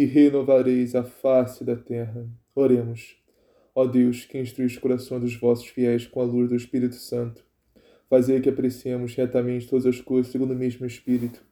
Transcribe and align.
e 0.00 0.06
renovareis 0.06 0.94
a 0.94 1.04
face 1.04 1.62
da 1.62 1.76
terra. 1.76 2.26
Oremos. 2.54 3.22
Ó 3.74 3.84
Deus, 3.86 4.24
que 4.24 4.38
instrui 4.38 4.64
os 4.64 4.78
corações 4.78 5.20
dos 5.20 5.36
vossos 5.36 5.66
fiéis 5.66 6.06
com 6.06 6.22
a 6.22 6.24
luz 6.24 6.48
do 6.48 6.56
Espírito 6.56 6.94
Santo, 6.94 7.44
fazei 8.08 8.40
que 8.40 8.48
apreciemos 8.48 9.14
retamente 9.14 9.68
todas 9.68 9.84
as 9.84 10.00
coisas 10.00 10.32
segundo 10.32 10.52
o 10.52 10.56
mesmo 10.56 10.86
Espírito 10.86 11.44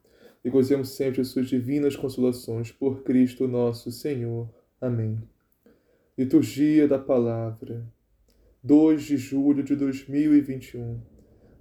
e 0.43 0.49
gozemos 0.49 0.89
sempre 0.89 1.21
as 1.21 1.27
suas 1.27 1.47
divinas 1.47 1.95
consolações 1.95 2.71
por 2.71 3.03
Cristo 3.03 3.47
nosso 3.47 3.91
Senhor. 3.91 4.49
Amém. 4.81 5.21
Liturgia 6.17 6.87
da 6.87 6.97
Palavra. 6.97 7.85
2 8.63 9.03
de 9.03 9.15
julho 9.15 9.63
de 9.63 9.75
2021, 9.75 10.99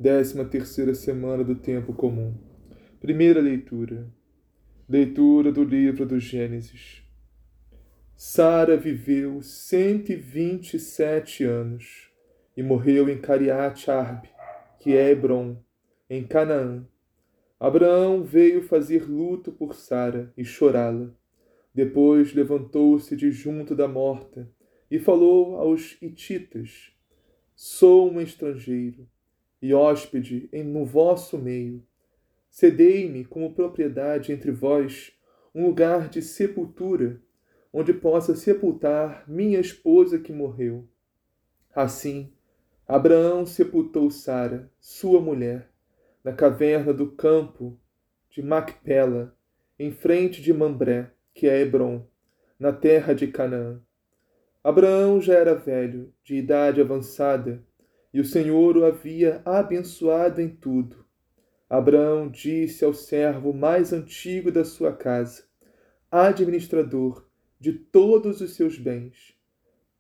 13 0.03 0.43
terceira 0.47 0.95
semana 0.95 1.45
do 1.45 1.55
tempo 1.55 1.93
comum. 1.93 2.35
Primeira 2.99 3.43
leitura. 3.43 4.09
Leitura 4.91 5.53
do 5.53 5.63
livro 5.63 6.07
do 6.07 6.19
Gênesis. 6.19 7.03
Sara 8.17 8.75
viveu 8.75 9.43
127 9.43 11.45
anos 11.45 12.11
e 12.57 12.63
morreu 12.63 13.07
em 13.11 13.21
Cariate 13.21 13.91
Arbe, 13.91 14.31
que 14.81 14.97
é 14.97 15.11
Hebron, 15.11 15.59
em 16.09 16.27
Canaã. 16.27 16.87
Abraão 17.61 18.25
veio 18.25 18.63
fazer 18.63 19.07
luto 19.07 19.53
por 19.53 19.75
Sara 19.75 20.33
e 20.35 20.43
chorá-la. 20.43 21.11
Depois 21.75 22.33
levantou-se 22.33 23.15
de 23.15 23.31
junto 23.31 23.77
da 23.77 23.87
morta 23.87 24.51
e 24.91 24.99
falou 24.99 25.57
aos 25.57 25.99
hititas: 26.01 26.95
Sou 27.55 28.11
um 28.11 28.23
estrangeiro 28.23 29.07
e 29.61 29.75
hóspede 29.75 30.49
no 30.65 30.87
vosso 30.87 31.37
meio 31.37 31.87
Cedei-me 32.51 33.25
como 33.25 33.55
propriedade 33.55 34.33
entre 34.33 34.51
vós 34.51 35.13
um 35.55 35.67
lugar 35.67 36.09
de 36.09 36.23
sepultura, 36.23 37.21
onde 37.73 37.93
possa 37.93 38.35
sepultar 38.35 39.25
minha 39.29 39.61
esposa 39.61 40.19
que 40.19 40.33
morreu. 40.33 40.89
Assim, 41.75 42.33
Abraão 42.87 43.45
sepultou 43.45 44.11
Sara, 44.11 44.71
sua 44.81 45.21
mulher, 45.21 45.71
na 46.25 46.33
caverna 46.33 46.93
do 46.93 47.11
campo 47.13 47.79
de 48.31 48.43
Macpela, 48.43 49.37
em 49.79 49.93
frente 49.93 50.43
de 50.43 50.53
Mambré, 50.53 51.13
que 51.35 51.47
é 51.47 51.61
Hebron, 51.61 52.07
na 52.59 52.73
terra 52.73 53.15
de 53.15 53.29
Canaã. 53.29 53.81
Abraão 54.65 55.21
já 55.21 55.35
era 55.35 55.55
velho, 55.55 56.13
de 56.25 56.35
idade 56.35 56.81
avançada, 56.81 57.63
e 58.13 58.21
o 58.21 58.25
Senhor 58.25 58.77
o 58.77 58.85
havia 58.85 59.43
abençoado 59.45 60.41
em 60.41 60.49
tudo 60.49 61.08
Abraão 61.71 62.31
disse 62.31 62.83
ao 62.83 62.95
servo 62.95 63.53
mais 63.53 63.93
antigo 63.93 64.51
da 64.51 64.65
sua 64.65 64.91
casa, 64.91 65.45
administrador 66.11 67.29
de 67.61 67.75
todos 67.75 68.41
os 68.41 68.55
seus 68.55 68.79
bens: 68.79 69.37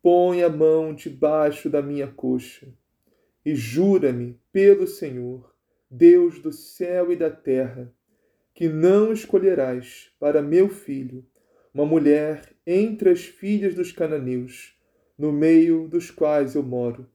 Põe 0.00 0.42
a 0.42 0.48
mão 0.48 0.94
debaixo 0.94 1.68
da 1.68 1.82
minha 1.82 2.06
coxa 2.06 2.72
e 3.44 3.54
jura-me 3.54 4.40
pelo 4.50 4.86
Senhor, 4.86 5.54
Deus 5.90 6.38
do 6.38 6.52
céu 6.52 7.12
e 7.12 7.16
da 7.16 7.30
terra, 7.30 7.92
que 8.54 8.66
não 8.66 9.12
escolherás 9.12 10.10
para 10.18 10.40
meu 10.40 10.70
filho 10.70 11.22
uma 11.74 11.84
mulher 11.84 12.50
entre 12.66 13.10
as 13.10 13.24
filhas 13.26 13.74
dos 13.74 13.92
cananeus, 13.92 14.74
no 15.18 15.30
meio 15.30 15.86
dos 15.86 16.10
quais 16.10 16.54
eu 16.54 16.62
moro, 16.62 17.06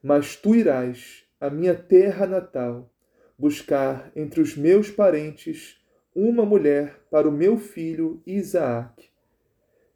mas 0.00 0.36
tu 0.36 0.54
irás 0.54 1.24
à 1.40 1.50
minha 1.50 1.74
terra 1.74 2.26
natal 2.26 2.92
buscar 3.38 4.10
entre 4.16 4.40
os 4.40 4.56
meus 4.56 4.90
parentes 4.90 5.80
uma 6.14 6.44
mulher 6.44 7.00
para 7.10 7.28
o 7.28 7.32
meu 7.32 7.56
filho 7.56 8.20
Isaque. 8.26 9.08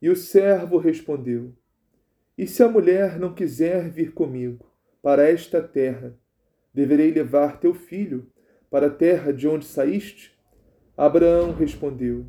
E 0.01 0.09
o 0.09 0.15
servo 0.15 0.79
respondeu: 0.79 1.53
E 2.39 2.47
se 2.47 2.63
a 2.63 2.69
mulher 2.69 3.19
não 3.19 3.35
quiser 3.35 3.91
vir 3.91 4.13
comigo 4.13 4.71
para 5.03 5.29
esta 5.29 5.61
terra, 5.61 6.17
deverei 6.73 7.11
levar 7.11 7.59
teu 7.59 7.75
filho 7.75 8.31
para 8.71 8.87
a 8.87 8.91
terra 8.91 9.33
de 9.33 9.49
onde 9.49 9.65
saíste? 9.65 10.39
Abraão 10.97 11.53
respondeu: 11.53 12.27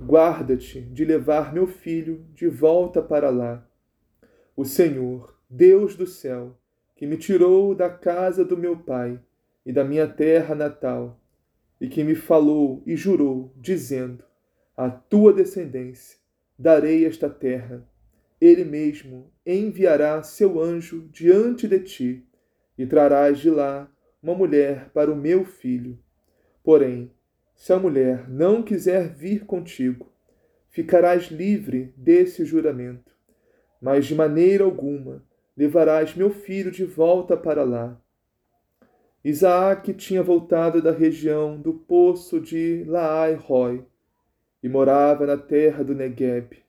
Guarda-te 0.00 0.80
de 0.80 1.04
levar 1.04 1.52
meu 1.52 1.66
filho 1.66 2.24
de 2.32 2.46
volta 2.46 3.02
para 3.02 3.30
lá. 3.30 3.68
O 4.56 4.64
Senhor, 4.64 5.36
Deus 5.50 5.96
do 5.96 6.06
céu, 6.06 6.56
que 6.94 7.06
me 7.06 7.16
tirou 7.16 7.74
da 7.74 7.90
casa 7.90 8.44
do 8.44 8.56
meu 8.56 8.76
pai, 8.76 9.20
e 9.68 9.72
da 9.72 9.84
minha 9.84 10.08
terra 10.08 10.54
natal, 10.54 11.20
e 11.78 11.88
que 11.88 12.02
me 12.02 12.14
falou 12.14 12.82
e 12.86 12.96
jurou, 12.96 13.52
dizendo: 13.54 14.24
A 14.74 14.88
tua 14.88 15.30
descendência 15.30 16.16
darei 16.58 17.04
esta 17.04 17.28
terra. 17.28 17.86
Ele 18.40 18.64
mesmo 18.64 19.30
enviará 19.44 20.22
seu 20.22 20.58
anjo 20.58 21.06
diante 21.12 21.68
de 21.68 21.80
ti, 21.80 22.26
e 22.78 22.86
trarás 22.86 23.40
de 23.40 23.50
lá 23.50 23.92
uma 24.22 24.34
mulher 24.34 24.88
para 24.94 25.12
o 25.12 25.16
meu 25.16 25.44
filho. 25.44 25.98
Porém, 26.64 27.12
se 27.54 27.70
a 27.70 27.78
mulher 27.78 28.26
não 28.26 28.62
quiser 28.62 29.12
vir 29.12 29.44
contigo, 29.44 30.10
ficarás 30.70 31.24
livre 31.24 31.92
desse 31.94 32.42
juramento. 32.42 33.12
Mas 33.82 34.06
de 34.06 34.14
maneira 34.14 34.64
alguma 34.64 35.22
levarás 35.54 36.14
meu 36.14 36.30
filho 36.30 36.70
de 36.70 36.86
volta 36.86 37.36
para 37.36 37.64
lá 37.64 38.00
Isaac 39.28 39.92
tinha 39.92 40.22
voltado 40.22 40.80
da 40.80 40.90
região 40.90 41.60
do 41.60 41.74
poço 41.74 42.40
de 42.40 42.82
Laai-Roi 42.84 43.84
e 44.62 44.68
morava 44.70 45.26
na 45.26 45.36
terra 45.36 45.84
do 45.84 45.94
Negueb. 45.94 46.64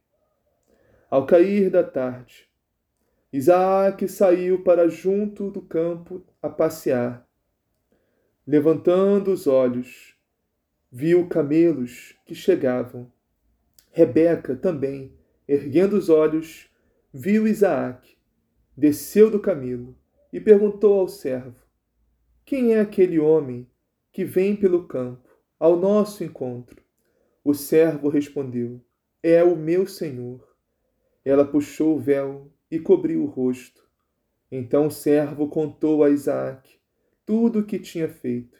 Ao 1.09 1.25
cair 1.25 1.69
da 1.69 1.85
tarde, 1.85 2.49
Isaac 3.31 4.05
saiu 4.09 4.61
para 4.61 4.89
junto 4.89 5.49
do 5.49 5.61
campo 5.61 6.21
a 6.41 6.49
passear. 6.49 7.25
Levantando 8.45 9.31
os 9.31 9.47
olhos, 9.47 10.17
viu 10.91 11.29
camelos 11.29 12.13
que 12.25 12.35
chegavam. 12.35 13.09
Rebeca 13.89 14.53
também, 14.53 15.13
erguendo 15.47 15.93
os 15.93 16.09
olhos, 16.09 16.69
viu 17.13 17.47
Isaac, 17.47 18.17
desceu 18.75 19.31
do 19.31 19.39
camelo 19.39 19.95
e 20.33 20.41
perguntou 20.41 20.99
ao 20.99 21.07
servo: 21.07 21.68
quem 22.49 22.73
é 22.73 22.79
aquele 22.79 23.19
homem 23.19 23.69
que 24.11 24.25
vem 24.25 24.55
pelo 24.55 24.87
campo 24.87 25.29
ao 25.59 25.77
nosso 25.77 26.23
encontro? 26.23 26.81
O 27.43 27.53
servo 27.53 28.09
respondeu: 28.09 28.83
É 29.21 29.43
o 29.43 29.55
meu 29.55 29.85
senhor. 29.85 30.43
Ela 31.23 31.45
puxou 31.45 31.95
o 31.95 31.99
véu 31.99 32.51
e 32.71 32.79
cobriu 32.79 33.21
o 33.21 33.27
rosto. 33.27 33.87
Então 34.51 34.87
o 34.87 34.91
servo 34.91 35.47
contou 35.47 36.03
a 36.03 36.09
Isaac 36.09 36.79
tudo 37.23 37.59
o 37.59 37.63
que 37.63 37.77
tinha 37.77 38.09
feito. 38.09 38.57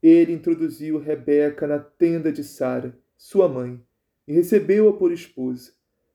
Ele 0.00 0.32
introduziu 0.32 1.00
Rebeca 1.00 1.66
na 1.66 1.80
tenda 1.80 2.30
de 2.30 2.44
Sara, 2.44 2.96
sua 3.16 3.48
mãe, 3.48 3.84
e 4.28 4.32
recebeu-a 4.32 4.96
por 4.96 5.10
esposa. 5.10 5.72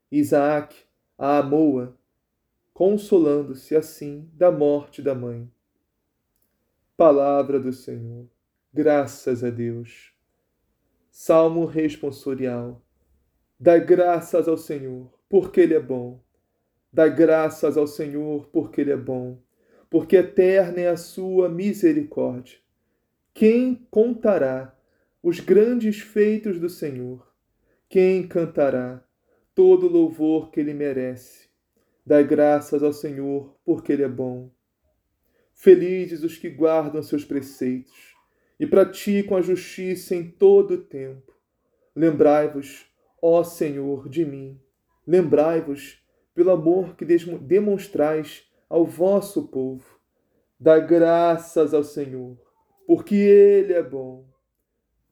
Isaac 0.10 0.74
a 1.18 1.40
amou-a, 1.40 1.92
consolando-se 2.74 3.76
assim 3.76 4.30
da 4.32 4.50
morte 4.50 5.02
da 5.02 5.14
mãe. 5.14 5.53
Palavra 7.04 7.60
do 7.60 7.74
Senhor. 7.74 8.30
Graças 8.74 9.44
a 9.44 9.50
Deus. 9.50 10.14
Salmo 11.12 11.66
responsorial. 11.66 12.82
Dai 13.60 13.86
graças 13.86 14.48
ao 14.48 14.56
Senhor, 14.56 15.14
porque 15.28 15.60
Ele 15.60 15.74
é 15.74 15.82
bom. 15.82 16.24
Dai 16.94 17.14
graças 17.14 17.76
ao 17.76 17.88
Senhor, 17.88 18.48
porque 18.54 18.80
Ele 18.80 18.94
é 18.94 18.96
bom, 18.96 19.38
porque 19.90 20.16
eterna 20.16 20.80
é 20.80 20.88
a 20.88 20.96
sua 20.96 21.50
misericórdia. 21.50 22.60
Quem 23.34 23.86
contará 23.92 24.74
os 25.22 25.42
grandes 25.42 26.00
feitos 26.00 26.58
do 26.58 26.70
Senhor? 26.70 27.30
Quem 27.90 28.26
cantará 28.26 29.04
todo 29.54 29.88
o 29.88 29.92
louvor 29.92 30.52
que 30.52 30.62
Ele 30.62 30.74
merece? 30.74 31.50
Dai 32.06 32.24
graças 32.24 32.82
ao 32.82 32.94
Senhor, 32.94 33.54
porque 33.66 33.92
Ele 33.92 34.04
é 34.04 34.10
bom. 34.10 34.50
Felizes 35.64 36.24
os 36.24 36.38
que 36.38 36.50
guardam 36.50 37.02
seus 37.02 37.24
preceitos 37.24 38.18
e 38.60 38.68
praticam 38.68 39.38
a 39.38 39.42
justiça 39.42 40.14
em 40.14 40.30
todo 40.30 40.74
o 40.74 40.78
tempo. 40.78 41.32
Lembrai-vos, 41.96 42.86
ó 43.22 43.46
Senhor, 43.46 44.10
de 44.10 44.26
mim. 44.26 44.60
Lembrai-vos 45.08 46.04
pelo 46.36 46.52
amor 46.52 46.98
que 46.98 47.06
demonstrais 47.06 48.44
ao 48.68 48.86
vosso 48.86 49.48
povo. 49.48 49.86
Dá 50.60 50.80
graças 50.80 51.74
ao 51.74 51.86
Senhor, 51.86 52.38
porque 52.86 53.16
Ele 53.16 53.72
é 53.72 53.82
bom. 53.82 54.28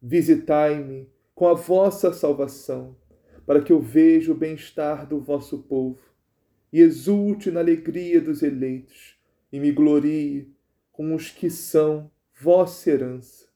Visitai-me 0.02 1.10
com 1.34 1.48
a 1.48 1.54
vossa 1.54 2.12
salvação, 2.12 2.98
para 3.46 3.62
que 3.62 3.72
eu 3.72 3.80
veja 3.80 4.34
o 4.34 4.36
bem-estar 4.36 5.08
do 5.08 5.18
vosso 5.18 5.60
povo 5.60 6.02
e 6.74 6.82
exulte 6.82 7.50
na 7.50 7.62
alegria 7.62 8.20
dos 8.20 8.44
eleitos 8.44 9.21
e 9.52 9.60
me 9.60 9.72
glorie 9.72 10.52
com 10.92 11.14
os 11.14 11.30
que 11.30 11.50
são 11.50 12.10
vossa 12.40 12.90
herança. 12.90 13.48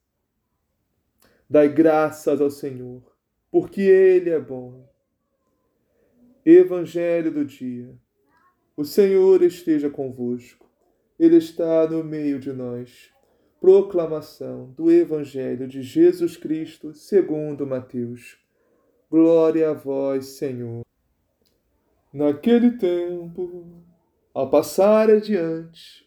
Dai 1.50 1.70
graças 1.70 2.42
ao 2.42 2.50
Senhor, 2.50 3.04
porque 3.52 3.82
Ele 3.82 4.30
é 4.30 4.40
bom 4.40 4.86
Evangelho 6.46 7.32
do 7.32 7.44
dia. 7.44 7.90
O 8.78 8.86
Senhor 8.86 9.42
esteja 9.42 9.90
convosco. 9.90 10.70
Ele 11.18 11.38
está 11.38 11.90
no 11.90 12.04
meio 12.04 12.40
de 12.40 12.54
nós. 12.54 13.12
Proclamação 13.60 14.72
do 14.78 14.92
Evangelho 14.92 15.68
de 15.68 15.82
Jesus 15.82 16.38
Cristo, 16.38 16.94
segundo 16.94 17.66
Mateus. 17.66 18.38
Glória 19.10 19.72
a 19.72 19.74
vós, 19.74 20.38
Senhor. 20.38 20.86
Naquele 22.14 22.78
tempo, 22.78 23.84
ao 24.36 24.50
passar 24.50 25.10
adiante, 25.10 26.06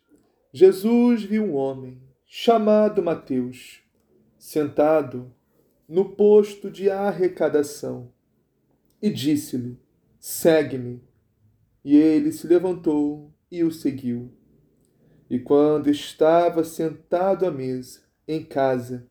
Jesus 0.52 1.22
viu 1.22 1.44
um 1.44 1.54
homem 1.54 1.98
chamado 2.26 3.02
Mateus, 3.02 3.82
sentado 4.38 5.34
no 5.88 6.10
posto 6.10 6.70
de 6.70 6.90
arrecadação, 6.90 8.12
e 9.00 9.08
disse-lhe: 9.08 9.80
Segue-me. 10.20 11.02
E 11.82 11.96
ele 11.96 12.30
se 12.30 12.46
levantou 12.46 13.32
e 13.50 13.64
o 13.64 13.70
seguiu. 13.70 14.30
E 15.30 15.38
quando 15.38 15.88
estava 15.88 16.62
sentado 16.64 17.46
à 17.46 17.50
mesa, 17.50 18.02
em 18.26 18.44
casa, 18.44 19.06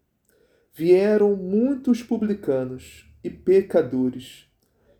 vieram 0.71 1.35
muitos 1.35 2.03
publicanos 2.03 3.11
e 3.23 3.31
pecadores 3.31 4.47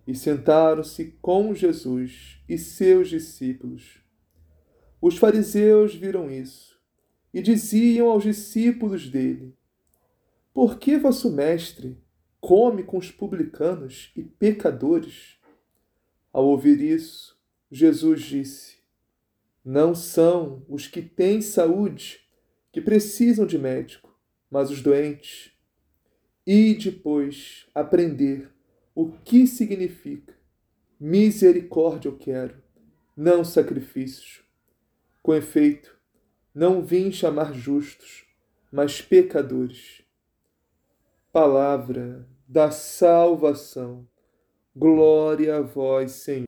e 0.08 0.16
sentaram-se 0.16 1.16
com 1.22 1.54
Jesus 1.54 2.42
e 2.50 2.58
seus 2.58 3.10
discípulos. 3.10 4.07
Os 5.02 5.18
fariseus 5.18 5.94
viram 5.94 6.30
isso 6.30 6.80
e 7.34 7.42
diziam 7.42 8.10
aos 8.10 8.24
discípulos 8.24 9.10
dele: 9.10 9.56
Por 10.54 10.80
que 10.80 10.98
vosso 10.98 11.32
mestre 11.32 11.98
come 12.40 12.84
com 12.84 12.98
os 12.98 13.12
publicanos 13.12 14.12
e 14.16 14.24
pecadores? 14.24 15.38
Ao 16.34 16.46
ouvir 16.46 16.82
isso, 16.82 17.38
Jesus 17.72 18.22
disse: 18.22 18.78
Não 19.64 19.94
são 19.94 20.66
os 20.68 20.88
que 20.88 21.02
têm 21.02 21.42
saúde 21.42 22.22
que 22.72 22.82
precisam 22.82 23.46
de 23.46 23.58
médico, 23.58 24.16
mas 24.50 24.72
os 24.72 24.82
doentes. 24.82 25.52
E 26.46 26.74
depois 26.74 27.68
aprender 27.76 28.50
o 28.96 29.12
que 29.12 29.46
significa 29.46 30.38
misericórdia 31.00 32.10
eu 32.10 32.18
quero, 32.18 32.56
não 33.16 33.44
sacrifícios. 33.44 34.47
Com 35.28 35.36
efeito, 35.36 35.94
não 36.56 36.82
vim 36.82 37.12
chamar 37.12 37.54
justos, 37.54 38.24
mas 38.72 39.02
pecadores. 39.02 40.02
Palavra 41.34 42.26
da 42.48 42.72
salvação. 42.72 44.08
Glória 44.74 45.58
a 45.58 45.62
vós, 45.62 46.14
Senhor. 46.14 46.48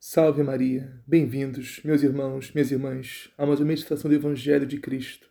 Salve 0.00 0.42
Maria, 0.42 1.00
bem-vindos, 1.06 1.80
meus 1.84 2.02
irmãos, 2.02 2.50
minhas 2.52 2.72
irmãs, 2.72 3.30
a 3.38 3.46
mais 3.46 3.60
uma 3.60 3.66
meditação 3.66 4.10
do 4.10 4.16
Evangelho 4.16 4.66
de 4.66 4.80
Cristo. 4.80 5.30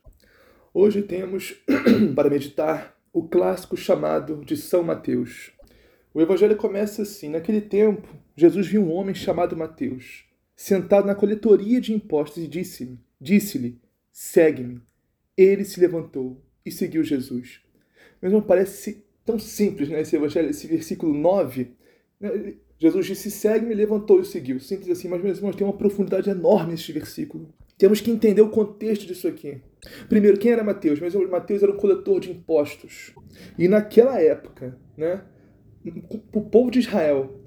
Hoje 0.73 1.01
temos 1.01 1.61
para 2.15 2.29
meditar 2.29 2.97
o 3.11 3.27
clássico 3.27 3.75
chamado 3.75 4.45
de 4.45 4.55
São 4.55 4.81
Mateus. 4.81 5.51
O 6.13 6.21
Evangelho 6.21 6.55
começa 6.55 7.01
assim: 7.01 7.27
Naquele 7.27 7.59
tempo, 7.59 8.07
Jesus 8.33 8.65
viu 8.65 8.81
um 8.81 8.93
homem 8.93 9.13
chamado 9.13 9.57
Mateus, 9.57 10.30
sentado 10.63 11.07
na 11.07 11.15
coletoria 11.15 11.81
de 11.81 11.93
impostos, 11.93 12.47
disse-lhe: 12.47 12.99
disse 13.19 13.79
Segue-me. 14.11 14.81
Ele 15.35 15.63
se 15.63 15.79
levantou 15.79 16.43
e 16.65 16.71
seguiu 16.71 17.03
Jesus. 17.03 17.61
Mas 18.21 18.31
não 18.31 18.41
parece 18.41 19.03
tão 19.25 19.39
simples, 19.39 19.89
né? 19.89 20.01
Esse 20.01 20.15
Evangelho, 20.15 20.49
esse 20.49 20.67
versículo 20.67 21.13
9 21.13 21.75
Jesus 22.81 23.05
disse: 23.05 23.29
segue-me, 23.29 23.75
levantou 23.75 24.19
e 24.19 24.25
seguiu. 24.25 24.59
Simples 24.59 24.89
assim, 24.89 25.07
mas 25.07 25.21
meus 25.21 25.37
irmãos, 25.37 25.55
tem 25.55 25.65
uma 25.65 25.77
profundidade 25.77 26.29
enorme 26.31 26.71
neste 26.71 26.91
versículo. 26.91 27.47
Temos 27.77 28.01
que 28.01 28.09
entender 28.09 28.41
o 28.41 28.49
contexto 28.49 29.05
disso 29.05 29.27
aqui. 29.27 29.61
Primeiro, 30.09 30.37
quem 30.39 30.51
era 30.51 30.63
Mateus? 30.63 30.99
Mas 30.99 31.13
Mateus 31.13 31.61
era 31.61 31.71
um 31.71 31.77
coletor 31.77 32.19
de 32.19 32.31
impostos. 32.31 33.13
E 33.57 33.67
naquela 33.67 34.19
época, 34.19 34.79
né, 34.97 35.23
o 36.33 36.41
povo 36.41 36.71
de 36.71 36.79
Israel, 36.79 37.39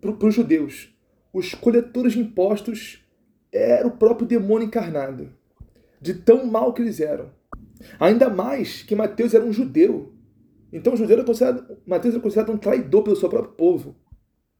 para 0.00 0.28
os 0.28 0.34
judeus, 0.34 0.91
os 1.32 1.54
coletores 1.54 2.12
de 2.12 2.20
impostos 2.20 3.02
era 3.52 3.86
o 3.86 3.96
próprio 3.96 4.26
demônio 4.26 4.66
encarnado. 4.66 5.32
De 6.00 6.14
tão 6.14 6.46
mal 6.46 6.72
que 6.72 6.82
eles 6.82 7.00
eram. 7.00 7.30
Ainda 7.98 8.28
mais 8.28 8.82
que 8.82 8.94
Mateus 8.94 9.34
era 9.34 9.44
um 9.44 9.52
judeu. 9.52 10.12
Então, 10.72 10.96
Judeu 10.96 11.18
era 11.18 11.24
considerado, 11.24 11.78
Mateus 11.86 12.14
era 12.14 12.22
considerado 12.22 12.52
um 12.52 12.56
traidor 12.56 13.02
pelo 13.02 13.16
seu 13.16 13.28
próprio 13.28 13.52
povo, 13.52 13.94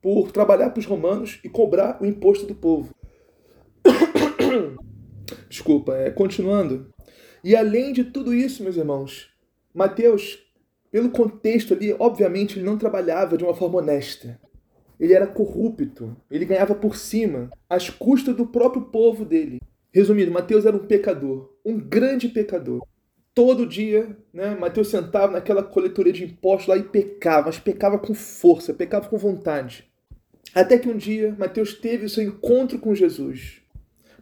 por 0.01 0.31
trabalhar 0.31 0.71
para 0.71 0.81
os 0.81 0.87
romanos 0.87 1.41
e 1.43 1.49
cobrar 1.49 2.03
o 2.03 2.07
imposto 2.07 2.45
do 2.47 2.55
povo. 2.55 2.95
Desculpa, 5.49 5.95
é, 5.97 6.11
continuando. 6.11 6.93
E 7.43 7.57
além 7.57 7.93
de 7.93 8.05
tudo 8.05 8.35
isso, 8.35 8.63
meus 8.63 8.77
irmãos, 8.77 9.31
Mateus, 9.75 10.39
pelo 10.91 11.11
contexto 11.11 11.73
ali, 11.73 11.95
obviamente 11.99 12.59
ele 12.59 12.67
não 12.67 12.77
trabalhava 12.77 13.39
de 13.39 13.45
uma 13.45 13.55
forma 13.55 13.79
honesta. 13.79 14.39
Ele 14.99 15.15
era 15.15 15.27
corrupto, 15.27 16.17
ele 16.31 16.45
ganhava 16.45 16.75
por 16.75 16.97
cima, 16.97 17.51
às 17.69 17.91
custas 17.91 18.37
do 18.37 18.47
próprio 18.47 18.83
povo 18.83 19.25
dele. 19.25 19.61
Resumindo, 19.93 20.31
Mateus 20.31 20.65
era 20.65 20.77
um 20.77 20.87
pecador, 20.87 21.51
um 21.65 21.79
grande 21.79 22.29
pecador 22.29 22.83
todo 23.35 23.67
dia, 23.67 24.17
né, 24.33 24.55
Mateus 24.55 24.89
sentava 24.89 25.33
naquela 25.33 25.63
coletoria 25.63 26.13
de 26.13 26.25
impostos 26.25 26.69
lá 26.69 26.77
e 26.77 26.83
pecava, 26.83 27.47
mas 27.47 27.59
pecava 27.59 27.99
com 27.99 28.15
força, 28.15 28.75
pecava 28.75 29.09
com 29.09 29.17
vontade. 29.17 29.91
Até 30.55 30.79
que 30.79 30.89
um 30.89 30.97
dia 30.97 31.35
Mateus 31.39 31.75
teve 31.75 32.05
o 32.05 32.09
seu 32.09 32.23
encontro 32.25 32.79
com 32.79 32.95
Jesus. 32.95 33.63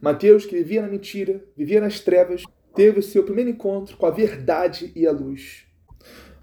Mateus, 0.01 0.47
que 0.47 0.57
vivia 0.57 0.83
na 0.83 0.89
mentira, 0.89 1.45
vivia 1.57 1.81
nas 1.81 2.01
trevas, 2.01 2.45
teve 2.75 3.01
o 3.01 3.03
seu 3.03 3.25
primeiro 3.25 3.51
encontro 3.51 3.97
com 3.97 4.07
a 4.07 4.11
verdade 4.11 4.93
e 4.95 5.07
a 5.07 5.13
luz. 5.13 5.67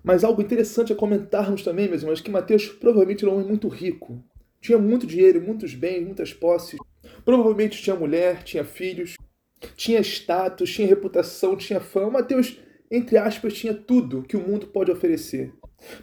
Mas 0.07 0.23
algo 0.23 0.41
interessante 0.41 0.93
a 0.93 0.95
comentarmos 0.95 1.63
também, 1.63 1.89
meus 1.89 2.01
irmãos, 2.01 2.21
que 2.21 2.31
Mateus 2.31 2.67
provavelmente 2.67 3.25
era 3.25 3.33
um 3.33 3.35
homem 3.35 3.49
muito 3.49 3.67
rico. 3.67 4.23
Tinha 4.61 4.77
muito 4.77 5.05
dinheiro, 5.05 5.41
muitos 5.41 5.75
bens, 5.75 6.05
muitas 6.05 6.33
posses. 6.33 6.79
Provavelmente 7.25 7.83
tinha 7.83 7.93
mulher, 7.93 8.41
tinha 8.41 8.63
filhos. 8.63 9.15
Tinha 9.75 9.99
status, 9.99 10.71
tinha 10.71 10.87
reputação, 10.87 11.57
tinha 11.57 11.81
fama. 11.81 12.21
Mateus, 12.21 12.57
entre 12.89 13.17
aspas, 13.17 13.53
tinha 13.53 13.73
tudo 13.73 14.23
que 14.23 14.37
o 14.37 14.39
mundo 14.39 14.67
pode 14.67 14.89
oferecer. 14.89 15.51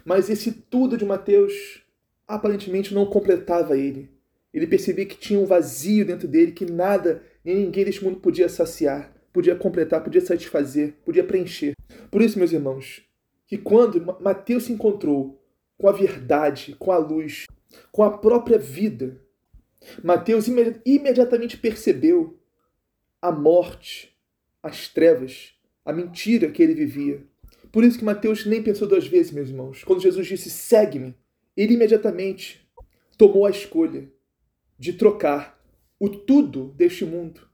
Mas 0.05 0.29
esse 0.29 0.51
tudo 0.51 0.97
de 0.97 1.03
Mateus 1.03 1.81
aparentemente 2.27 2.93
não 2.93 3.07
completava 3.07 3.75
ele. 3.75 4.11
Ele 4.53 4.67
percebia 4.67 5.07
que 5.07 5.17
tinha 5.17 5.39
um 5.39 5.47
vazio 5.47 6.05
dentro 6.05 6.27
dele 6.27 6.51
que 6.51 6.71
nada 6.71 7.23
nem 7.43 7.55
ninguém 7.55 7.83
deste 7.83 8.03
mundo 8.03 8.19
podia 8.19 8.49
saciar, 8.49 9.11
podia 9.33 9.55
completar, 9.55 10.03
podia 10.03 10.21
satisfazer, 10.21 10.93
podia 11.03 11.23
preencher. 11.23 11.73
Por 12.11 12.21
isso, 12.21 12.37
meus 12.37 12.51
irmãos, 12.51 13.03
que 13.47 13.57
quando 13.57 14.03
Mateus 14.21 14.65
se 14.65 14.73
encontrou 14.73 15.41
com 15.77 15.87
a 15.87 15.91
verdade, 15.91 16.75
com 16.79 16.91
a 16.91 16.97
luz, 16.97 17.45
com 17.91 18.03
a 18.03 18.17
própria 18.17 18.57
vida, 18.57 19.21
Mateus 20.03 20.47
imediatamente 20.85 21.57
percebeu 21.57 22.39
a 23.21 23.31
morte, 23.31 24.15
as 24.61 24.87
trevas, 24.87 25.53
a 25.83 25.93
mentira 25.93 26.49
que 26.49 26.63
ele 26.63 26.73
vivia. 26.73 27.23
Por 27.71 27.83
isso 27.83 27.99
que 27.99 28.05
Mateus 28.05 28.45
nem 28.45 28.63
pensou 28.63 28.87
duas 28.87 29.07
vezes, 29.07 29.31
meus 29.31 29.49
irmãos. 29.49 29.83
Quando 29.83 30.01
Jesus 30.01 30.27
disse, 30.27 30.49
segue-me, 30.49 31.15
ele 31.55 31.73
imediatamente 31.73 32.65
tomou 33.17 33.45
a 33.45 33.49
escolha 33.49 34.09
de 34.77 34.93
trocar 34.93 35.59
o 35.99 36.09
tudo 36.09 36.73
deste 36.75 37.05
mundo 37.05 37.47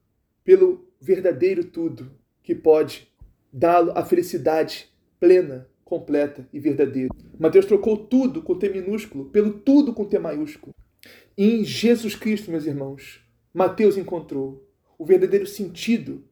pelo 0.43 0.87
verdadeiro 0.99 1.63
tudo 1.63 2.11
que 2.43 2.55
pode 2.55 3.07
dá-lo 3.51 3.91
a 3.95 4.03
felicidade 4.03 4.89
plena, 5.19 5.67
completa 5.91 6.47
e 6.53 6.59
verdadeira. 6.59 7.13
Mateus 7.37 7.65
trocou 7.65 7.97
tudo 7.97 8.41
com 8.41 8.57
T 8.57 8.69
minúsculo 8.69 9.25
pelo 9.25 9.51
tudo 9.51 9.93
com 9.93 10.05
T 10.05 10.17
maiúsculo. 10.17 10.73
E 11.37 11.55
em 11.55 11.65
Jesus 11.65 12.15
Cristo, 12.15 12.49
meus 12.49 12.65
irmãos, 12.65 13.19
Mateus 13.53 13.97
encontrou 13.97 14.65
o 14.97 15.05
verdadeiro 15.05 15.45
sentido, 15.45 16.23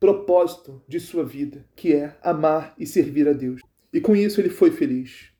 propósito 0.00 0.82
de 0.88 0.98
sua 0.98 1.24
vida, 1.24 1.64
que 1.76 1.92
é 1.92 2.16
amar 2.20 2.74
e 2.76 2.84
servir 2.88 3.28
a 3.28 3.32
Deus. 3.32 3.60
E 3.92 4.00
com 4.00 4.16
isso 4.16 4.40
ele 4.40 4.48
foi 4.48 4.72
feliz. 4.72 5.30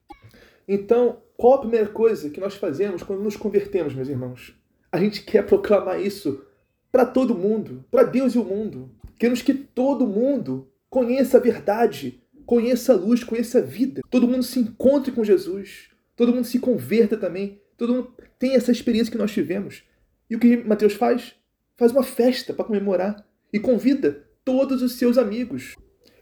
Então, 0.68 1.20
qual 1.36 1.54
a 1.54 1.60
primeira 1.62 1.88
coisa 1.88 2.30
que 2.30 2.38
nós 2.38 2.54
fazemos 2.54 3.02
quando 3.02 3.24
nos 3.24 3.36
convertemos, 3.36 3.92
meus 3.92 4.08
irmãos? 4.08 4.54
A 4.92 4.98
gente 4.98 5.24
quer 5.24 5.44
proclamar 5.44 6.00
isso 6.00 6.46
para 6.92 7.04
todo 7.04 7.34
mundo, 7.34 7.84
para 7.90 8.04
Deus 8.04 8.36
e 8.36 8.38
o 8.38 8.44
mundo. 8.44 8.94
Queremos 9.18 9.42
que 9.42 9.52
todo 9.52 10.06
mundo 10.06 10.70
conheça 10.88 11.38
a 11.38 11.40
verdade, 11.40 12.22
conheça 12.46 12.92
a 12.92 12.96
luz, 12.96 13.22
conheça 13.24 13.58
a 13.58 13.62
vida. 13.62 14.02
Todo 14.10 14.28
mundo 14.28 14.42
se 14.42 14.58
encontre 14.58 15.12
com 15.12 15.24
Jesus, 15.24 15.90
todo 16.16 16.32
mundo 16.32 16.44
se 16.44 16.58
converta 16.58 17.16
também, 17.16 17.60
todo 17.76 17.94
mundo 17.94 18.14
tem 18.38 18.54
essa 18.54 18.72
experiência 18.72 19.10
que 19.10 19.18
nós 19.18 19.32
tivemos. 19.32 19.84
E 20.28 20.36
o 20.36 20.38
que 20.38 20.56
Mateus 20.56 20.94
faz? 20.94 21.34
Faz 21.76 21.92
uma 21.92 22.02
festa 22.02 22.52
para 22.54 22.64
comemorar 22.64 23.26
e 23.52 23.58
convida 23.58 24.24
todos 24.44 24.82
os 24.82 24.92
seus 24.92 25.16
amigos, 25.16 25.74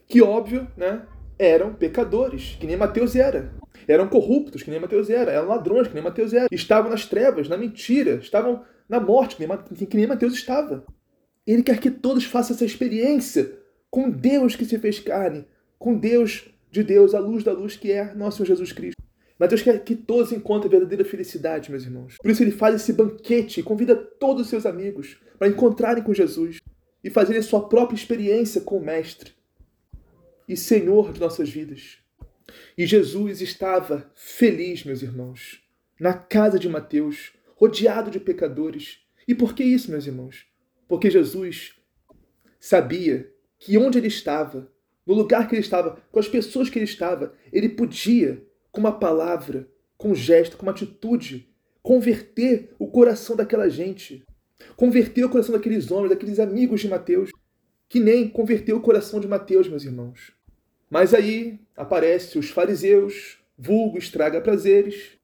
que 0.07 0.23
óbvio, 0.23 0.67
né, 0.77 1.07
eram 1.39 1.75
pecadores, 1.75 2.57
que 2.61 2.67
nem 2.67 2.77
Mateus 2.77 3.17
era. 3.17 3.53
Eram 3.89 4.09
corruptos, 4.09 4.63
que 4.63 4.71
nem 4.71 4.79
Mateus 4.79 5.11
era. 5.11 5.33
Eram 5.33 5.49
ladrões, 5.49 5.89
que 5.89 5.95
nem 5.95 6.03
Mateus 6.03 6.33
era. 6.33 6.47
Estavam 6.53 6.91
nas 6.91 7.07
trevas, 7.07 7.49
na 7.49 7.57
mentira. 7.57 8.15
Estavam 8.17 8.63
na 8.89 9.01
morte, 9.01 9.37
que 9.37 9.47
nem, 9.47 9.59
que 9.89 9.97
nem 9.97 10.07
Mateus 10.07 10.35
estava. 10.35 10.85
Ele 11.47 11.63
quer 11.63 11.81
que 11.81 11.91
todos 11.91 12.25
façam 12.25 12.55
essa 12.55 12.65
experiência 12.65 13.59
com 13.91 14.09
Deus 14.09 14.55
que 14.55 14.65
se 14.65 14.79
fez 14.79 15.01
carne, 15.01 15.45
com 15.83 15.99
Deus 15.99 16.49
de 16.71 16.85
Deus, 16.85 17.13
a 17.13 17.19
luz 17.19 17.43
da 17.43 17.53
luz 17.53 17.77
que 17.77 17.91
é 17.91 18.15
nosso 18.15 18.45
Jesus 18.45 18.73
Cristo. 18.73 19.03
Mas 19.37 19.49
Deus 19.49 19.63
quer 19.63 19.83
que 19.83 19.97
todos 19.97 20.31
encontrem 20.31 20.69
a 20.69 20.71
verdadeira 20.71 21.05
felicidade, 21.05 21.73
meus 21.73 21.83
irmãos. 21.83 22.17
Por 22.23 22.31
isso 22.31 22.41
ele 22.41 22.53
faz 22.53 22.77
esse 22.77 22.93
banquete 22.93 23.59
e 23.59 23.63
convida 23.65 23.97
todos 23.97 24.43
os 24.43 24.49
seus 24.49 24.65
amigos 24.65 25.19
para 25.37 25.49
encontrarem 25.49 26.05
com 26.05 26.15
Jesus 26.15 26.61
e 27.03 27.11
fazerem 27.11 27.41
a 27.41 27.43
sua 27.43 27.69
própria 27.69 27.97
experiência 27.97 28.61
com 28.61 28.79
o 28.79 28.85
Mestre 28.85 29.33
e 30.49 30.57
Senhor 30.57 31.13
de 31.13 31.19
nossas 31.19 31.51
vidas. 31.51 31.99
E 32.79 32.87
Jesus 32.87 33.41
estava 33.41 34.09
feliz, 34.15 34.85
meus 34.85 35.03
irmãos, 35.03 35.61
na 35.99 36.15
casa 36.15 36.61
de 36.61 36.69
Mateus, 36.69 37.33
rodeado 37.57 38.09
de 38.09 38.21
pecadores. 38.21 39.01
E 39.27 39.35
por 39.35 39.53
que 39.53 39.65
isso, 39.65 39.91
meus 39.91 40.07
irmãos? 40.07 40.47
Porque 40.87 41.11
Jesus 41.11 41.75
sabia 42.61 43.29
que 43.59 43.77
onde 43.77 43.99
ele 43.99 44.07
estava, 44.07 44.71
no 45.07 45.15
lugar 45.15 45.49
que 45.49 45.55
ele 45.55 45.63
estava, 45.63 45.99
com 46.11 46.19
as 46.19 46.29
pessoas 46.29 46.71
que 46.71 46.79
ele 46.79 46.85
estava, 46.85 47.35
ele 47.53 47.69
podia, 47.69 48.43
com 48.71 48.81
uma 48.81 48.93
palavra, 48.93 49.69
com 49.97 50.11
um 50.11 50.15
gesto, 50.15 50.57
com 50.57 50.65
uma 50.65 50.73
atitude, 50.73 51.49
converter 51.83 52.71
o 52.79 52.87
coração 52.87 53.37
daquela 53.37 53.69
gente, 53.69 54.25
converter 54.77 55.25
o 55.25 55.29
coração 55.29 55.55
daqueles 55.55 55.91
homens, 55.91 56.11
daqueles 56.11 56.39
amigos 56.39 56.81
de 56.81 56.89
Mateus, 56.89 57.31
que 57.89 58.01
nem 58.01 58.29
converteu 58.29 58.77
o 58.77 58.81
coração 58.81 59.21
de 59.21 59.29
Mateus, 59.29 59.69
meus 59.69 59.85
irmãos. 59.85 60.33
Mas 60.89 61.13
aí 61.13 61.59
aparecem 61.77 62.41
os 62.41 62.51
fariseus, 62.51 63.39
vulgo 63.59 63.99
estraga 63.99 64.41
prazeres, 64.41 65.19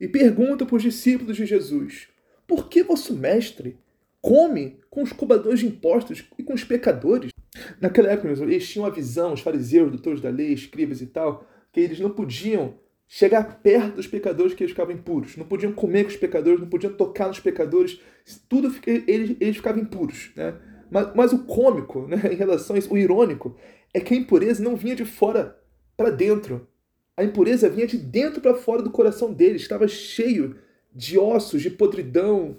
e 0.00 0.06
perguntam 0.06 0.66
para 0.66 0.76
os 0.76 0.82
discípulos 0.82 1.36
de 1.36 1.46
Jesus: 1.46 2.08
Por 2.46 2.68
que 2.68 2.82
vosso 2.82 3.14
mestre 3.14 3.78
come 4.20 4.78
com 4.90 5.02
os 5.02 5.12
cobradores 5.12 5.60
de 5.60 5.66
impostos 5.66 6.24
e 6.38 6.42
com 6.42 6.54
os 6.54 6.64
pecadores? 6.64 7.31
Naquela 7.80 8.10
época, 8.10 8.28
eles 8.28 8.68
tinham 8.68 8.86
a 8.86 8.90
visão, 8.90 9.32
os 9.32 9.40
fariseus, 9.40 9.90
doutores 9.90 10.20
da 10.20 10.30
lei, 10.30 10.52
escribas 10.52 11.00
e 11.00 11.06
tal, 11.06 11.46
que 11.70 11.80
eles 11.80 12.00
não 12.00 12.10
podiam 12.10 12.74
chegar 13.06 13.60
perto 13.60 13.96
dos 13.96 14.06
pecadores 14.06 14.54
que 14.54 14.62
eles 14.62 14.70
ficavam 14.70 14.94
impuros, 14.94 15.36
não 15.36 15.44
podiam 15.44 15.72
comer 15.72 16.04
com 16.04 16.10
os 16.10 16.16
pecadores, 16.16 16.58
não 16.58 16.68
podiam 16.68 16.94
tocar 16.94 17.28
nos 17.28 17.40
pecadores, 17.40 18.00
tudo 18.48 18.74
eles, 18.86 19.36
eles 19.38 19.56
ficavam 19.56 19.82
impuros. 19.82 20.30
Né? 20.34 20.54
Mas, 20.90 21.14
mas 21.14 21.32
o 21.32 21.44
cômico 21.44 22.06
né, 22.08 22.16
em 22.32 22.36
relação 22.36 22.74
a 22.74 22.78
isso, 22.78 22.92
o 22.92 22.96
irônico, 22.96 23.54
é 23.92 24.00
que 24.00 24.14
a 24.14 24.16
impureza 24.16 24.62
não 24.62 24.76
vinha 24.76 24.96
de 24.96 25.04
fora 25.04 25.58
para 25.94 26.08
dentro. 26.08 26.66
A 27.14 27.22
impureza 27.22 27.68
vinha 27.68 27.86
de 27.86 27.98
dentro 27.98 28.40
para 28.40 28.54
fora 28.54 28.82
do 28.82 28.90
coração 28.90 29.30
deles, 29.32 29.60
estava 29.60 29.86
cheio 29.86 30.56
de 30.94 31.18
ossos, 31.18 31.60
de 31.60 31.68
podridão, 31.68 32.56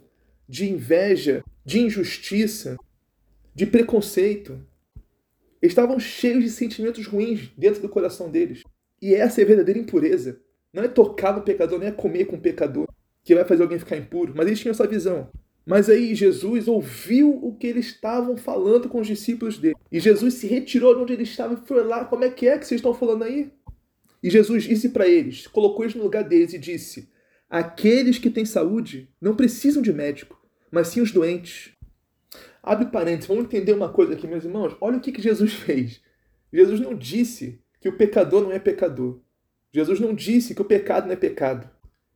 de 0.47 0.69
inveja, 0.69 1.43
de 1.65 1.79
injustiça, 1.79 2.77
de 3.55 3.65
preconceito 3.65 4.59
estavam 5.67 6.00
cheios 6.00 6.43
de 6.43 6.50
sentimentos 6.50 7.05
ruins 7.05 7.51
dentro 7.58 7.82
do 7.82 7.89
coração 7.89 8.29
deles. 8.29 8.62
E 9.01 9.13
essa 9.13 9.41
é 9.41 9.43
a 9.43 9.48
verdadeira 9.48 9.79
impureza. 9.79 10.39
Não 10.74 10.84
é 10.84 10.88
tocar 10.88 11.36
no 11.36 11.43
pecador, 11.43 11.79
não 11.79 11.88
é 11.88 11.91
comer 11.91 12.25
com 12.25 12.36
o 12.36 12.41
pecador 12.41 12.88
que 13.24 13.36
vai 13.36 13.46
fazer 13.46 13.63
alguém 13.63 13.79
ficar 13.79 13.98
impuro. 13.98 14.34
Mas 14.36 14.48
eles 14.48 14.60
tinham 14.60 14.72
essa 14.72 14.88
visão. 14.88 15.29
Mas 15.65 15.89
aí 15.89 16.13
Jesus 16.13 16.67
ouviu 16.67 17.29
o 17.29 17.55
que 17.55 17.67
eles 17.67 17.86
estavam 17.86 18.36
falando 18.36 18.89
com 18.89 19.00
os 19.00 19.08
discípulos 19.08 19.58
dele. 19.58 19.75
E 19.91 20.00
Jesus 20.00 20.34
se 20.36 20.48
retirou 20.48 20.96
de 20.96 21.01
onde 21.01 21.13
ele 21.13 21.24
estava 21.24 21.53
e 21.53 21.67
foi 21.67 21.84
lá: 21.84 22.03
Como 22.05 22.24
é 22.24 22.29
que 22.29 22.48
é 22.48 22.58
que 22.58 22.67
vocês 22.67 22.79
estão 22.79 22.93
falando 22.93 23.24
aí? 23.24 23.51
E 24.22 24.29
Jesus 24.29 24.63
disse 24.63 24.89
para 24.89 25.08
eles, 25.08 25.48
colocou 25.48 25.84
eles 25.84 25.96
no 25.96 26.03
lugar 26.03 26.24
deles 26.24 26.53
e 26.53 26.60
disse: 26.60 27.10
Aqueles 27.50 28.17
que 28.17 28.29
têm 28.29 28.46
saúde 28.46 29.10
não 29.22 29.36
precisam 29.36 29.82
de 29.82 29.93
médico, 29.93 30.41
mas 30.72 30.89
sim 30.89 31.01
os 31.01 31.12
doentes. 31.12 31.72
Abre 32.63 32.86
parênteses, 32.86 33.27
vamos 33.27 33.43
entender 33.43 33.74
uma 33.74 33.91
coisa 33.91 34.13
aqui, 34.13 34.25
meus 34.25 34.46
irmãos. 34.46 34.74
Olha 34.79 34.98
o 34.98 35.01
que, 35.01 35.12
que 35.12 35.22
Jesus 35.22 35.53
fez. 35.53 36.01
Jesus 36.51 36.79
não 36.79 36.96
disse 36.96 37.60
que 37.82 37.89
o 37.89 37.98
pecador 37.98 38.41
não 38.41 38.53
é 38.53 38.58
pecador. 38.58 39.20
Jesus 39.74 40.00
não 40.00 40.13
disse 40.13 40.55
que 40.55 40.62
o 40.62 40.65
pecado 40.65 41.08
não 41.08 41.13
é 41.13 41.17
pecado. 41.17 41.70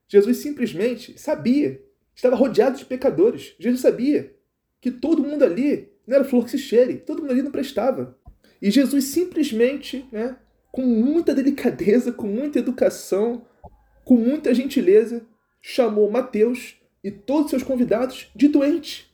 Jesus 0.07 0.37
simplesmente 0.37 1.19
sabia, 1.19 1.83
estava 2.15 2.37
rodeado 2.37 2.77
de 2.77 2.85
pecadores. 2.85 3.55
Jesus 3.59 3.81
sabia 3.81 4.33
que 4.79 4.89
todo 4.89 5.23
mundo 5.23 5.43
ali 5.43 5.89
não 6.07 6.15
era 6.15 6.23
flor 6.23 6.45
que 6.45 6.51
se 6.51 6.57
cheire, 6.57 6.99
todo 6.99 7.21
mundo 7.21 7.31
ali 7.31 7.41
não 7.41 7.51
prestava. 7.51 8.17
E 8.61 8.71
Jesus 8.71 9.03
simplesmente, 9.05 10.07
né, 10.11 10.37
com 10.71 10.83
muita 10.83 11.35
delicadeza, 11.35 12.13
com 12.13 12.27
muita 12.27 12.59
educação, 12.59 13.45
com 14.05 14.15
muita 14.15 14.53
gentileza, 14.53 15.25
chamou 15.61 16.09
Mateus 16.09 16.77
e 17.03 17.11
todos 17.11 17.45
os 17.45 17.49
seus 17.49 17.63
convidados 17.63 18.31
de 18.33 18.47
doentes. 18.47 19.06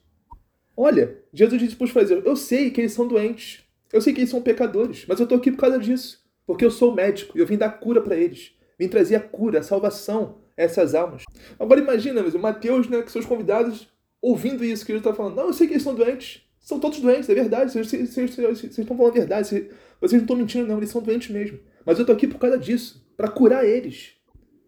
Olha, 0.75 1.19
Jesus 1.31 1.61
disse 1.61 1.75
para 1.75 1.85
os 1.85 1.91
fariseus: 1.91 2.25
Eu 2.25 2.35
sei 2.35 2.71
que 2.71 2.81
eles 2.81 2.93
são 2.93 3.07
doentes, 3.07 3.63
eu 3.91 4.01
sei 4.01 4.13
que 4.13 4.21
eles 4.21 4.29
são 4.29 4.41
pecadores, 4.41 5.05
mas 5.07 5.19
eu 5.19 5.23
estou 5.23 5.37
aqui 5.37 5.51
por 5.51 5.59
causa 5.59 5.77
disso, 5.77 6.23
porque 6.45 6.65
eu 6.65 6.71
sou 6.71 6.93
médico 6.93 7.37
e 7.37 7.41
eu 7.41 7.47
vim 7.47 7.57
dar 7.57 7.69
cura 7.69 8.01
para 8.01 8.15
eles, 8.15 8.53
vim 8.77 8.87
trazer 8.87 9.15
a 9.15 9.19
cura, 9.19 9.59
a 9.59 9.63
salvação 9.63 10.39
a 10.57 10.63
essas 10.63 10.95
almas. 10.95 11.23
Agora 11.59 11.79
imagina, 11.79 12.21
o 12.21 12.39
Mateus, 12.39 12.89
né, 12.89 13.01
que 13.01 13.11
seus 13.11 13.25
convidados, 13.25 13.87
ouvindo 14.21 14.63
isso 14.65 14.85
que 14.85 14.91
Jesus 14.91 15.05
está 15.05 15.13
falando: 15.13 15.35
Não, 15.35 15.47
eu 15.47 15.53
sei 15.53 15.67
que 15.67 15.73
eles 15.73 15.83
são 15.83 15.93
doentes, 15.93 16.41
são 16.59 16.79
todos 16.79 16.99
doentes, 16.99 17.29
é 17.29 17.35
verdade, 17.35 17.71
vocês, 17.71 17.87
vocês, 17.87 18.63
estão 18.77 18.97
falando 18.97 19.11
a 19.11 19.19
verdade, 19.19 19.47
vocês, 19.47 19.67
vocês 20.01 20.13
não 20.13 20.25
estão 20.25 20.35
mentindo, 20.35 20.67
não, 20.67 20.77
eles 20.77 20.89
são 20.89 21.01
doentes 21.01 21.29
mesmo, 21.29 21.59
mas 21.85 21.99
eu 21.99 22.03
estou 22.03 22.15
aqui 22.15 22.27
por 22.27 22.39
causa 22.39 22.57
disso, 22.57 23.05
para 23.15 23.27
curar 23.27 23.63
eles, 23.63 24.13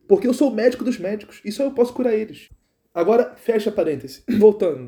porque 0.07 0.27
eu 0.27 0.33
sou 0.33 0.51
o 0.51 0.55
médico 0.55 0.83
dos 0.83 0.99
médicos 0.99 1.41
e 1.43 1.51
só 1.51 1.63
eu 1.63 1.71
posso 1.71 1.93
curar 1.93 2.13
eles. 2.13 2.49
Agora, 2.93 3.35
fecha 3.35 3.71
parêntese, 3.71 4.23
voltando. 4.37 4.87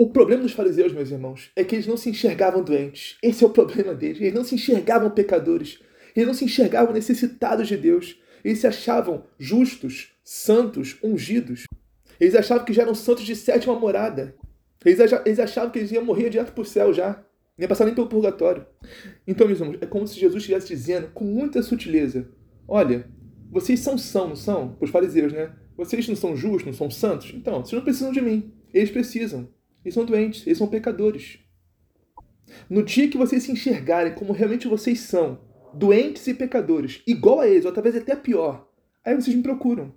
O 0.00 0.10
problema 0.10 0.42
dos 0.42 0.52
fariseus, 0.52 0.92
meus 0.92 1.10
irmãos, 1.10 1.50
é 1.56 1.64
que 1.64 1.74
eles 1.74 1.88
não 1.88 1.96
se 1.96 2.08
enxergavam 2.08 2.62
doentes. 2.62 3.18
Esse 3.20 3.42
é 3.42 3.46
o 3.48 3.50
problema 3.50 3.92
deles. 3.92 4.20
Eles 4.20 4.32
não 4.32 4.44
se 4.44 4.54
enxergavam 4.54 5.10
pecadores. 5.10 5.80
Eles 6.14 6.24
não 6.24 6.34
se 6.34 6.44
enxergavam 6.44 6.94
necessitados 6.94 7.66
de 7.66 7.76
Deus. 7.76 8.16
Eles 8.44 8.60
se 8.60 8.68
achavam 8.68 9.24
justos, 9.40 10.12
santos, 10.22 10.96
ungidos. 11.02 11.64
Eles 12.20 12.36
achavam 12.36 12.64
que 12.64 12.72
já 12.72 12.82
eram 12.82 12.94
santos 12.94 13.24
de 13.24 13.34
sétima 13.34 13.74
morada. 13.74 14.36
Eles 14.84 15.40
achavam 15.40 15.70
que 15.70 15.80
eles 15.80 15.90
iam 15.90 16.04
morrer 16.04 16.30
direto 16.30 16.52
para 16.52 16.62
o 16.62 16.64
céu 16.64 16.94
já. 16.94 17.20
Nem 17.58 17.66
passar 17.66 17.84
nem 17.84 17.94
pelo 17.94 18.06
purgatório. 18.06 18.64
Então, 19.26 19.48
meus 19.48 19.58
irmãos, 19.58 19.78
é 19.80 19.86
como 19.86 20.06
se 20.06 20.14
Jesus 20.14 20.44
estivesse 20.44 20.68
dizendo 20.68 21.08
com 21.08 21.24
muita 21.24 21.60
sutileza: 21.60 22.28
Olha, 22.68 23.10
vocês 23.50 23.80
são 23.80 23.98
são, 23.98 24.28
não 24.28 24.36
são? 24.36 24.74
Para 24.74 24.84
os 24.84 24.92
fariseus, 24.92 25.32
né? 25.32 25.56
Vocês 25.76 26.06
não 26.06 26.14
são 26.14 26.36
justos, 26.36 26.66
não 26.66 26.72
são 26.72 26.88
santos? 26.88 27.32
Então, 27.34 27.64
vocês 27.64 27.72
não 27.72 27.82
precisam 27.82 28.12
de 28.12 28.20
mim. 28.20 28.52
Eles 28.72 28.92
precisam. 28.92 29.48
Eles 29.84 29.94
são 29.94 30.04
doentes, 30.04 30.46
eles 30.46 30.58
são 30.58 30.66
pecadores. 30.66 31.38
No 32.68 32.82
dia 32.82 33.08
que 33.08 33.18
vocês 33.18 33.42
se 33.42 33.52
enxergarem 33.52 34.14
como 34.14 34.32
realmente 34.32 34.68
vocês 34.68 35.00
são, 35.00 35.40
doentes 35.72 36.26
e 36.26 36.34
pecadores, 36.34 37.02
igual 37.06 37.40
a 37.40 37.48
eles, 37.48 37.64
ou 37.64 37.72
talvez 37.72 37.96
até 37.96 38.16
pior, 38.16 38.68
aí 39.04 39.14
vocês 39.14 39.34
me 39.34 39.42
procuram. 39.42 39.94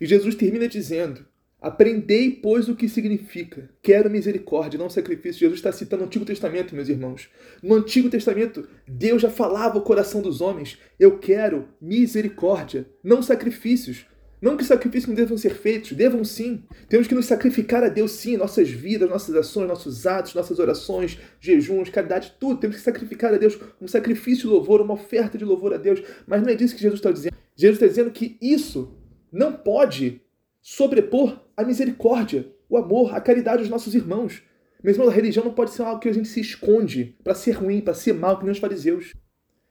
E 0.00 0.06
Jesus 0.06 0.34
termina 0.34 0.66
dizendo: 0.66 1.26
Aprendei, 1.62 2.28
pois, 2.28 2.68
o 2.68 2.74
que 2.74 2.88
significa. 2.88 3.70
Quero 3.80 4.10
misericórdia, 4.10 4.76
não 4.76 4.90
sacrifício. 4.90 5.38
Jesus 5.38 5.60
está 5.60 5.70
citando 5.70 6.02
o 6.02 6.06
Antigo 6.06 6.24
Testamento, 6.24 6.74
meus 6.74 6.88
irmãos. 6.88 7.30
No 7.62 7.76
Antigo 7.76 8.10
Testamento, 8.10 8.68
Deus 8.86 9.22
já 9.22 9.30
falava 9.30 9.78
o 9.78 9.82
coração 9.82 10.20
dos 10.20 10.40
homens: 10.40 10.76
Eu 10.98 11.20
quero 11.20 11.68
misericórdia, 11.80 12.90
não 13.02 13.22
sacrifícios. 13.22 14.04
Não 14.42 14.56
que 14.56 14.64
sacrifícios 14.64 15.06
não 15.06 15.14
devam 15.14 15.38
ser 15.38 15.54
feitos, 15.54 15.92
devam 15.92 16.24
sim. 16.24 16.64
Temos 16.88 17.06
que 17.06 17.14
nos 17.14 17.26
sacrificar 17.26 17.84
a 17.84 17.88
Deus 17.88 18.10
sim, 18.10 18.36
nossas 18.36 18.68
vidas, 18.68 19.08
nossas 19.08 19.36
ações, 19.36 19.68
nossos 19.68 20.04
atos, 20.04 20.34
nossas 20.34 20.58
orações, 20.58 21.16
jejuns, 21.38 21.88
caridade, 21.90 22.34
tudo. 22.40 22.58
Temos 22.58 22.74
que 22.74 22.82
sacrificar 22.82 23.32
a 23.32 23.38
Deus 23.38 23.56
um 23.80 23.86
sacrifício 23.86 24.48
de 24.48 24.54
louvor, 24.54 24.80
uma 24.80 24.94
oferta 24.94 25.38
de 25.38 25.44
louvor 25.44 25.72
a 25.72 25.76
Deus. 25.76 26.02
Mas 26.26 26.42
não 26.42 26.48
é 26.48 26.56
disso 26.56 26.74
que 26.74 26.82
Jesus 26.82 26.98
está 26.98 27.12
dizendo. 27.12 27.36
Jesus 27.54 27.76
está 27.76 27.86
dizendo 27.86 28.10
que 28.10 28.36
isso 28.42 28.92
não 29.30 29.52
pode 29.52 30.20
sobrepor 30.60 31.40
a 31.56 31.62
misericórdia, 31.62 32.52
o 32.68 32.76
amor, 32.76 33.14
a 33.14 33.20
caridade 33.20 33.62
dos 33.62 33.70
nossos 33.70 33.94
irmãos. 33.94 34.42
Mesmo 34.82 35.08
a 35.08 35.12
religião 35.12 35.44
não 35.44 35.54
pode 35.54 35.70
ser 35.70 35.82
algo 35.82 36.00
que 36.00 36.08
a 36.08 36.12
gente 36.12 36.26
se 36.26 36.40
esconde 36.40 37.16
para 37.22 37.34
ser 37.34 37.52
ruim, 37.52 37.80
para 37.80 37.94
ser 37.94 38.12
mal, 38.12 38.36
que 38.36 38.44
nem 38.44 38.50
os 38.50 38.58
fariseus. 38.58 39.12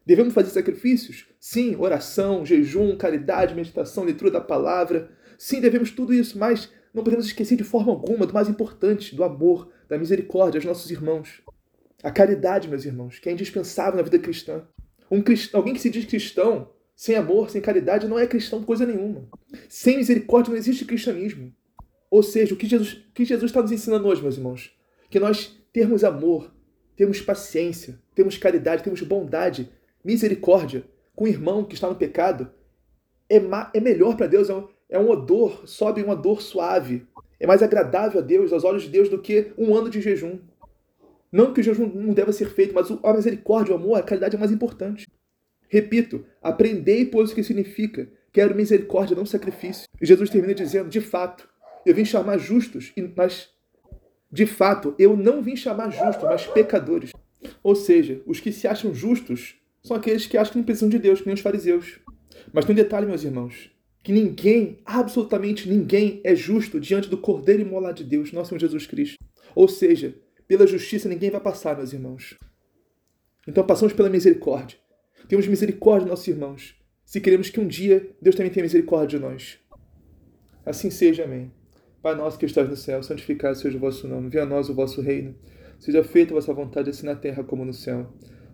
Devemos 0.06 0.34
fazer 0.34 0.50
sacrifícios? 0.50 1.28
Sim, 1.40 1.76
oração, 1.78 2.46
jejum, 2.46 2.98
caridade, 2.98 3.56
meditação, 3.56 4.04
leitura 4.04 4.32
da 4.32 4.42
palavra. 4.42 5.12
Sim, 5.38 5.62
devemos 5.62 5.92
tudo 5.92 6.14
isso, 6.14 6.38
mas 6.38 6.70
não 6.94 7.04
podemos 7.04 7.26
esquecer 7.26 7.56
de 7.56 7.64
forma 7.64 7.92
alguma 7.92 8.26
do 8.26 8.34
mais 8.34 8.50
importante, 8.50 9.16
do 9.16 9.24
amor, 9.24 9.72
da 9.88 9.98
misericórdia 9.98 10.58
aos 10.58 10.66
nossos 10.66 10.90
irmãos. 10.90 11.42
A 12.04 12.12
caridade, 12.12 12.68
meus 12.68 12.84
irmãos, 12.84 13.20
que 13.20 13.30
é 13.30 13.32
indispensável 13.32 13.96
na 13.96 14.02
vida 14.02 14.18
cristã. 14.18 14.64
Um 15.10 15.22
crist... 15.22 15.54
Alguém 15.54 15.74
que 15.74 15.80
se 15.80 15.90
diz 15.90 16.06
cristão, 16.06 16.72
sem 16.96 17.16
amor, 17.16 17.50
sem 17.50 17.62
caridade, 17.62 18.08
não 18.08 18.18
é 18.18 18.26
cristão 18.26 18.64
coisa 18.64 18.86
nenhuma. 18.86 19.28
Sem 19.70 19.98
misericórdia 19.98 20.52
não 20.52 20.58
existe 20.58 20.86
cristianismo. 20.86 21.54
Ou 22.10 22.24
seja, 22.24 22.54
o 22.54 22.58
que 22.58 22.68
Jesus, 22.68 22.94
o 22.94 23.14
que 23.14 23.24
Jesus 23.24 23.52
está 23.52 23.62
nos 23.62 23.72
ensinando 23.72 24.08
hoje, 24.08 24.22
meus 24.22 24.38
irmãos? 24.38 24.76
Que 25.10 25.20
nós 25.20 25.58
termos 25.72 26.04
amor, 26.04 26.54
temos 26.96 27.22
paciência, 27.22 28.00
temos 28.14 28.38
caridade, 28.38 28.84
temos 28.84 29.02
bondade, 29.02 29.72
misericórdia 30.04 30.86
com 31.16 31.26
o 31.26 31.28
irmão 31.28 31.64
que 31.64 31.76
está 31.76 31.88
no 31.88 31.96
pecado 31.96 32.52
é, 33.30 33.42
é 33.74 33.80
melhor 33.80 34.18
para 34.18 34.28
Deus, 34.28 34.50
é 34.50 34.56
um, 34.56 34.68
é 34.90 35.00
um 35.00 35.10
odor, 35.10 35.66
sobe 35.66 36.04
um 36.04 36.10
odor 36.10 36.42
suave. 36.42 37.08
É 37.40 37.48
mais 37.48 37.64
agradável 37.64 38.20
a 38.20 38.24
Deus, 38.24 38.52
aos 38.52 38.64
olhos 38.64 38.84
de 38.84 38.90
Deus, 38.90 39.10
do 39.10 39.20
que 39.20 39.54
um 39.58 39.74
ano 39.74 39.90
de 39.90 40.02
jejum. 40.02 40.40
Não 41.32 41.54
que 41.54 41.62
o 41.62 41.64
jejum 41.64 41.88
não 41.88 42.14
deva 42.14 42.34
ser 42.34 42.50
feito, 42.50 42.74
mas 42.74 42.92
a 42.92 43.14
misericórdia, 43.14 43.74
o 43.74 43.78
amor, 43.78 43.98
a 43.98 44.04
caridade 44.04 44.36
é 44.36 44.40
mais 44.40 44.52
importante. 44.52 45.08
Repito, 45.70 46.26
aprendei, 46.42 47.06
pois, 47.06 47.32
o 47.32 47.36
que 47.36 47.42
significa. 47.42 48.10
Quero 48.34 48.54
misericórdia, 48.54 49.16
não 49.16 49.26
sacrifício. 49.26 49.88
E 50.02 50.06
Jesus 50.06 50.30
termina 50.30 50.54
dizendo: 50.54 50.90
de 50.90 51.00
fato, 51.00 51.48
eu 51.86 51.96
vim 51.96 52.04
chamar 52.04 52.38
justos, 52.38 52.94
mas 53.16 53.50
de 54.30 54.46
fato, 54.46 54.94
eu 55.00 55.16
não 55.16 55.42
vim 55.42 55.56
chamar 55.56 55.90
justos, 55.90 56.24
mas 56.24 56.46
pecadores. 56.48 57.12
Ou 57.64 57.76
seja, 57.76 58.22
os 58.26 58.40
que 58.40 58.52
se 58.52 58.68
acham 58.68 58.94
justos 58.94 59.61
são 59.84 59.98
aqueles 59.98 60.26
que 60.28 60.38
acham 60.38 60.54
que 60.54 60.58
não 60.60 60.66
precisam 60.66 60.90
de 60.90 61.00
Deus, 61.00 61.20
que 61.20 61.26
nem 61.26 61.36
os 61.36 61.42
fariseus. 61.42 62.00
Mas 62.54 62.66
tem 62.66 62.74
um 62.74 62.76
detalhe, 62.76 63.06
meus 63.06 63.24
irmãos, 63.24 63.72
que 64.04 64.12
ninguém, 64.12 64.80
absolutamente 64.86 65.70
ninguém, 65.70 66.22
é 66.24 66.36
justo 66.36 66.80
diante 66.80 67.10
do 67.10 67.18
Cordeiro 67.18 67.62
imolado 67.62 67.98
de 67.98 68.04
Deus, 68.04 68.32
nosso 68.32 68.50
Senhor 68.50 68.60
Jesus 68.60 68.86
Cristo. 68.86 69.18
Ou 69.56 69.68
seja, 69.68 70.16
pela 70.48 70.68
justiça 70.68 71.10
ninguém 71.10 71.30
vai 71.30 71.42
passar, 71.42 71.78
meus 71.78 71.94
irmãos. 71.94 72.38
Então 73.48 73.66
passamos 73.66 73.94
pela 73.94 74.10
misericórdia. 74.10 74.78
Temos 75.28 75.48
misericórdia 75.48 76.02
dos 76.02 76.12
nossos 76.12 76.28
irmãos. 76.28 76.76
Se 77.06 77.20
queremos 77.20 77.50
que 77.50 77.60
um 77.60 77.68
dia 77.68 78.10
Deus 78.22 78.36
também 78.36 78.52
tenha 78.52 78.64
misericórdia 78.64 79.20
de 79.20 79.26
nós. 79.26 79.60
Assim 80.66 80.90
seja, 80.90 81.24
amém. 81.24 81.52
Pai 82.02 82.16
nosso 82.16 82.38
que 82.38 82.46
estás 82.46 82.70
no 82.70 82.76
céu, 82.76 83.02
santificado 83.02 83.56
seja 83.56 83.78
o 83.78 83.80
vosso 83.80 84.08
nome. 84.08 84.30
Venha 84.30 84.44
a 84.44 84.48
nós 84.48 84.70
o 84.70 84.74
vosso 84.74 85.02
reino. 85.02 85.36
Seja 85.80 86.04
feita 86.04 86.34
a 86.34 86.36
vossa 86.36 86.54
vontade, 86.54 86.90
assim 86.90 87.06
na 87.06 87.16
terra 87.16 87.44
como 87.44 87.66
no 87.66 87.74
céu. 87.74 88.12